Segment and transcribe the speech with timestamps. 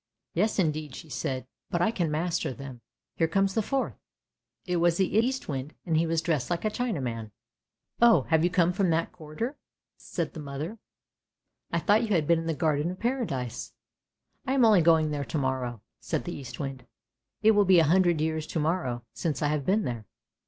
[0.33, 2.81] "Yes, indeed," she said;" but I can master them!
[3.17, 3.93] Here comes the fourth."
[4.65, 7.29] It was the Eastwind, and he was dressed like a Chinaman.
[7.99, 9.57] 162 ANDERSEN'S FAIRY TALES" Oh, have you come from that quarter?"
[9.97, 10.79] said the mother."
[11.71, 13.73] I thought you had been in the Garden of Paradise.""
[14.47, 16.87] I am only going there to morrow!" said the Eastwind."
[17.43, 20.07] It will be a hundred years to morrow since I have been there.